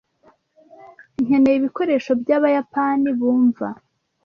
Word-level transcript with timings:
Nkeneye 1.23 1.55
ibikoresho 1.57 2.11
byabayapani 2.21 3.09
bumva. 3.19 3.67